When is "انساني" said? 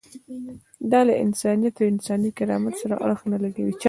1.93-2.31